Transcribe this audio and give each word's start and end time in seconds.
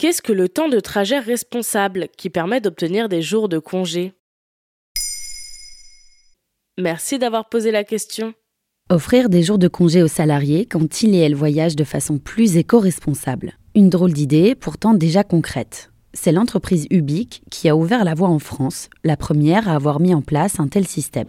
Qu'est-ce 0.00 0.22
que 0.22 0.32
le 0.32 0.48
temps 0.48 0.68
de 0.68 0.78
trajet 0.78 1.18
responsable 1.18 2.06
qui 2.16 2.30
permet 2.30 2.60
d'obtenir 2.60 3.08
des 3.08 3.20
jours 3.20 3.48
de 3.48 3.58
congé? 3.58 4.12
Merci 6.78 7.18
d'avoir 7.18 7.48
posé 7.48 7.72
la 7.72 7.82
question. 7.82 8.32
Offrir 8.90 9.28
des 9.28 9.42
jours 9.42 9.58
de 9.58 9.66
congé 9.66 10.00
aux 10.04 10.06
salariés 10.06 10.66
quand 10.66 11.02
il 11.02 11.16
et 11.16 11.18
elle 11.18 11.34
voyagent 11.34 11.74
de 11.74 11.82
façon 11.82 12.18
plus 12.18 12.56
éco-responsable. 12.58 13.54
Une 13.74 13.90
drôle 13.90 14.12
d'idée, 14.12 14.54
pourtant 14.54 14.94
déjà 14.94 15.24
concrète. 15.24 15.90
C'est 16.14 16.30
l'entreprise 16.30 16.86
Ubique 16.90 17.42
qui 17.50 17.68
a 17.68 17.74
ouvert 17.74 18.04
la 18.04 18.14
voie 18.14 18.28
en 18.28 18.38
France, 18.38 18.90
la 19.02 19.16
première 19.16 19.68
à 19.68 19.74
avoir 19.74 19.98
mis 19.98 20.14
en 20.14 20.22
place 20.22 20.60
un 20.60 20.68
tel 20.68 20.86
système. 20.86 21.26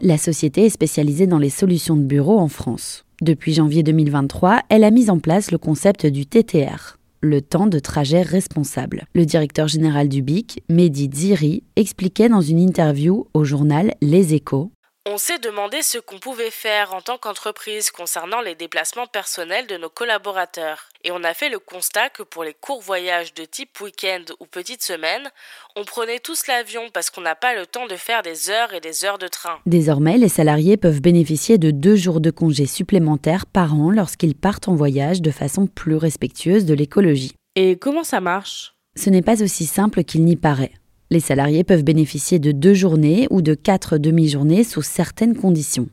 La 0.00 0.16
société 0.16 0.66
est 0.66 0.70
spécialisée 0.70 1.26
dans 1.26 1.40
les 1.40 1.50
solutions 1.50 1.96
de 1.96 2.04
bureau 2.04 2.38
en 2.38 2.48
France. 2.48 3.04
Depuis 3.20 3.52
janvier 3.52 3.82
2023, 3.82 4.60
elle 4.68 4.84
a 4.84 4.92
mis 4.92 5.10
en 5.10 5.18
place 5.18 5.50
le 5.50 5.58
concept 5.58 6.06
du 6.06 6.26
TTR, 6.26 6.98
le 7.22 7.40
temps 7.40 7.68
de 7.68 7.78
trajet 7.78 8.22
responsable. 8.22 9.04
Le 9.14 9.24
directeur 9.24 9.68
général 9.68 10.08
du 10.08 10.22
BIC, 10.22 10.62
Mehdi 10.68 11.08
Ziri, 11.12 11.62
expliquait 11.76 12.28
dans 12.28 12.40
une 12.40 12.58
interview 12.58 13.26
au 13.32 13.44
journal 13.44 13.94
Les 14.02 14.34
Échos 14.34 14.72
On 15.04 15.18
s'est 15.18 15.40
demandé 15.40 15.82
ce 15.82 15.98
qu'on 15.98 16.20
pouvait 16.20 16.52
faire 16.52 16.94
en 16.94 17.00
tant 17.00 17.18
qu'entreprise 17.18 17.90
concernant 17.90 18.40
les 18.40 18.54
déplacements 18.54 19.08
personnels 19.08 19.66
de 19.66 19.76
nos 19.76 19.88
collaborateurs. 19.88 20.90
Et 21.02 21.10
on 21.10 21.24
a 21.24 21.34
fait 21.34 21.48
le 21.48 21.58
constat 21.58 22.08
que 22.08 22.22
pour 22.22 22.44
les 22.44 22.54
courts 22.54 22.82
voyages 22.82 23.34
de 23.34 23.44
type 23.44 23.80
week-end 23.80 24.22
ou 24.38 24.46
petite 24.46 24.80
semaine, 24.80 25.28
on 25.74 25.84
prenait 25.84 26.20
tous 26.20 26.46
l'avion 26.46 26.82
parce 26.94 27.10
qu'on 27.10 27.20
n'a 27.20 27.34
pas 27.34 27.56
le 27.56 27.66
temps 27.66 27.88
de 27.88 27.96
faire 27.96 28.22
des 28.22 28.48
heures 28.48 28.74
et 28.74 28.80
des 28.80 29.04
heures 29.04 29.18
de 29.18 29.26
train. 29.26 29.58
Désormais, 29.66 30.18
les 30.18 30.28
salariés 30.28 30.76
peuvent 30.76 31.02
bénéficier 31.02 31.58
de 31.58 31.72
deux 31.72 31.96
jours 31.96 32.20
de 32.20 32.30
congés 32.30 32.66
supplémentaires 32.66 33.46
par 33.46 33.74
an 33.74 33.90
lorsqu'ils 33.90 34.36
partent 34.36 34.68
en 34.68 34.76
voyage 34.76 35.20
de 35.20 35.32
façon 35.32 35.66
plus 35.66 35.96
respectueuse 35.96 36.64
de 36.64 36.74
l'écologie. 36.74 37.34
Et 37.56 37.76
comment 37.76 38.04
ça 38.04 38.20
marche? 38.20 38.76
Ce 38.94 39.10
n'est 39.10 39.20
pas 39.20 39.42
aussi 39.42 39.66
simple 39.66 40.04
qu'il 40.04 40.24
n'y 40.24 40.36
paraît. 40.36 40.72
Les 41.12 41.20
salariés 41.20 41.62
peuvent 41.62 41.84
bénéficier 41.84 42.38
de 42.38 42.52
deux 42.52 42.72
journées 42.72 43.26
ou 43.28 43.42
de 43.42 43.52
quatre 43.52 43.98
demi-journées 43.98 44.64
sous 44.64 44.80
certaines 44.80 45.36
conditions. 45.36 45.90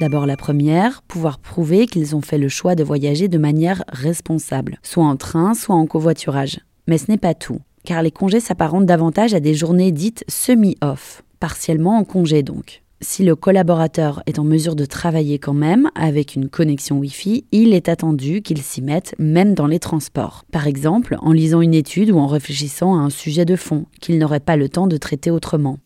D'abord 0.00 0.26
la 0.26 0.36
première, 0.36 1.02
pouvoir 1.02 1.38
prouver 1.38 1.86
qu'ils 1.86 2.16
ont 2.16 2.22
fait 2.22 2.38
le 2.38 2.48
choix 2.48 2.74
de 2.74 2.82
voyager 2.82 3.28
de 3.28 3.38
manière 3.38 3.84
responsable, 3.86 4.80
soit 4.82 5.04
en 5.04 5.14
train, 5.14 5.54
soit 5.54 5.76
en 5.76 5.86
covoiturage. 5.86 6.58
Mais 6.88 6.98
ce 6.98 7.08
n'est 7.08 7.18
pas 7.18 7.34
tout, 7.34 7.60
car 7.84 8.02
les 8.02 8.10
congés 8.10 8.40
s'apparentent 8.40 8.84
davantage 8.84 9.32
à 9.32 9.38
des 9.38 9.54
journées 9.54 9.92
dites 9.92 10.24
semi-off, 10.26 11.22
partiellement 11.38 11.98
en 11.98 12.02
congé 12.02 12.42
donc. 12.42 12.82
Si 13.04 13.24
le 13.24 13.34
collaborateur 13.34 14.22
est 14.26 14.38
en 14.38 14.44
mesure 14.44 14.76
de 14.76 14.84
travailler 14.84 15.40
quand 15.40 15.54
même 15.54 15.90
avec 15.96 16.36
une 16.36 16.48
connexion 16.48 16.98
Wi-Fi, 16.98 17.44
il 17.50 17.74
est 17.74 17.88
attendu 17.88 18.42
qu'il 18.42 18.62
s'y 18.62 18.80
mette 18.80 19.16
même 19.18 19.54
dans 19.54 19.66
les 19.66 19.80
transports. 19.80 20.44
Par 20.52 20.68
exemple, 20.68 21.16
en 21.20 21.32
lisant 21.32 21.62
une 21.62 21.74
étude 21.74 22.12
ou 22.12 22.18
en 22.18 22.28
réfléchissant 22.28 22.94
à 22.94 23.00
un 23.00 23.10
sujet 23.10 23.44
de 23.44 23.56
fond 23.56 23.86
qu'il 24.00 24.18
n'aurait 24.18 24.38
pas 24.38 24.56
le 24.56 24.68
temps 24.68 24.86
de 24.86 24.96
traiter 24.96 25.32
autrement. 25.32 25.78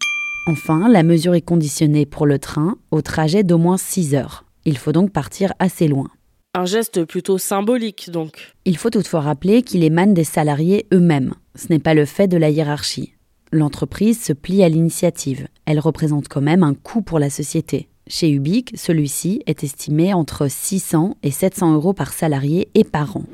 Enfin, 0.47 0.91
la 0.91 1.03
mesure 1.03 1.34
est 1.34 1.41
conditionnée 1.41 2.05
pour 2.05 2.26
le 2.26 2.38
train 2.38 2.76
au 2.91 3.00
trajet 3.00 3.44
d'au 3.44 3.56
moins 3.56 3.78
6 3.78 4.15
heures. 4.15 4.44
Il 4.66 4.76
faut 4.76 4.93
donc 4.93 5.10
partir 5.10 5.55
assez 5.59 5.88
loin. 5.88 6.09
Un 6.53 6.66
geste 6.66 7.06
plutôt 7.06 7.38
symbolique 7.38 8.10
donc. 8.10 8.55
Il 8.66 8.76
faut 8.76 8.91
toutefois 8.91 9.21
rappeler 9.22 9.62
qu'il 9.62 9.84
émane 9.84 10.12
des 10.12 10.25
salariés 10.25 10.87
eux-mêmes. 10.93 11.32
Ce 11.55 11.69
n'est 11.71 11.78
pas 11.78 11.94
le 11.94 12.05
fait 12.05 12.28
de 12.28 12.37
la 12.37 12.50
hiérarchie. 12.50 13.15
L'entreprise 13.53 14.22
se 14.22 14.34
plie 14.34 14.62
à 14.62 14.69
l'initiative. 14.69 15.49
Elle 15.66 15.81
représente 15.81 16.28
quand 16.28 16.41
même 16.41 16.62
un 16.62 16.75
coût 16.75 17.03
pour 17.03 17.19
la 17.19 17.28
société. 17.28 17.88
Chez 18.09 18.31
Ubique, 18.31 18.72
celui-ci 18.77 19.43
est 19.47 19.65
estimé 19.65 20.15
entre 20.15 20.49
600 20.49 21.16
et 21.25 21.32
700 21.32 21.75
euros 21.75 21.93
par 21.93 22.12
salarié 22.12 22.69
et 22.75 22.84
par 22.84 23.16
an. 23.16 23.25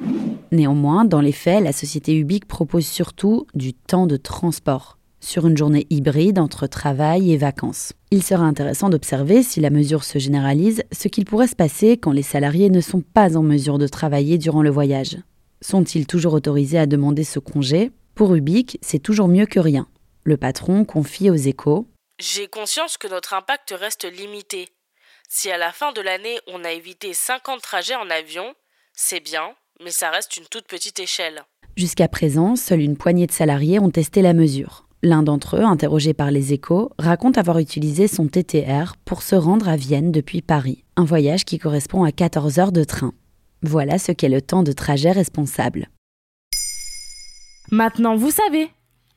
Néanmoins, 0.50 1.04
dans 1.04 1.21
les 1.21 1.32
faits, 1.32 1.62
la 1.62 1.72
société 1.72 2.16
Ubique 2.16 2.47
propose 2.47 2.87
surtout 2.87 3.47
du 3.54 3.75
temps 3.75 4.06
de 4.06 4.16
transport 4.16 4.98
sur 5.21 5.47
une 5.47 5.56
journée 5.56 5.87
hybride 5.91 6.38
entre 6.38 6.66
travail 6.66 7.32
et 7.32 7.37
vacances. 7.37 7.92
Il 8.10 8.22
sera 8.22 8.44
intéressant 8.44 8.91
d'observer, 8.91 9.42
si 9.42 9.60
la 9.60 9.71
mesure 9.71 10.03
se 10.03 10.19
généralise, 10.19 10.82
ce 10.91 11.09
qu'il 11.09 11.25
pourrait 11.25 11.47
se 11.47 11.54
passer 11.54 11.97
quand 11.97 12.12
les 12.12 12.22
salariés 12.22 12.71
ne 12.71 12.81
sont 12.81 13.03
pas 13.03 13.37
en 13.37 13.42
mesure 13.42 13.78
de 13.78 13.87
travailler 13.87 14.37
durant 14.37 14.62
le 14.62 14.71
voyage. 14.71 15.19
Sont-ils 15.60 16.06
toujours 16.06 16.32
autorisés 16.32 16.78
à 16.78 16.87
demander 16.87 17.25
ce 17.25 17.38
congé? 17.38 17.92
Pour 18.15 18.34
Ubique, 18.34 18.78
c'est 18.82 18.98
toujours 18.98 19.28
mieux 19.28 19.47
que 19.47 19.60
rien. 19.60 19.87
Le 20.25 20.37
patron 20.37 20.84
confie 20.84 21.31
aux 21.31 21.37
échos 21.37 21.87
J'ai 22.25 22.47
conscience 22.47 22.99
que 22.99 23.09
notre 23.09 23.34
impact 23.34 23.75
reste 23.77 24.05
limité. 24.05 24.69
Si 25.28 25.50
à 25.50 25.59
la 25.59 25.72
fin 25.72 25.91
de 25.91 26.00
l'année 26.00 26.38
on 26.47 26.62
a 26.62 26.71
évité 26.71 27.15
50 27.15 27.60
trajets 27.60 27.97
en 27.97 28.09
avion, 28.10 28.55
c'est 28.94 29.19
bien, 29.19 29.55
mais 29.83 29.91
ça 29.91 30.09
reste 30.10 30.37
une 30.37 30.47
toute 30.47 30.69
petite 30.69 31.00
échelle. 31.00 31.43
Jusqu'à 31.77 32.06
présent, 32.06 32.55
seule 32.55 32.81
une 32.81 32.97
poignée 32.97 33.27
de 33.27 33.33
salariés 33.33 33.81
ont 33.81 33.91
testé 33.91 34.22
la 34.22 34.34
mesure. 34.34 34.87
L'un 35.03 35.25
d'entre 35.25 35.56
eux, 35.56 35.65
interrogé 35.65 36.15
par 36.15 36.31
les 36.31 36.53
échos, 36.53 36.93
raconte 36.97 37.38
avoir 37.38 37.59
utilisé 37.59 38.06
son 38.06 38.28
TTR 38.28 38.94
pour 39.04 39.25
se 39.25 39.34
rendre 39.34 39.69
à 39.69 39.75
Vienne 39.75 40.12
depuis 40.12 40.43
Paris, 40.43 40.84
un 40.94 41.04
voyage 41.04 41.44
qui 41.44 41.59
correspond 41.59 42.04
à 42.04 42.12
14 42.12 42.60
heures 42.60 42.71
de 42.71 42.84
train. 42.84 43.15
Voilà 43.62 43.99
ce 43.99 44.12
qu'est 44.12 44.28
le 44.28 44.43
temps 44.43 44.62
de 44.62 44.71
trajet 44.71 45.10
responsable. 45.10 45.89
Maintenant, 47.72 48.15
vous 48.15 48.31
savez. 48.31 48.71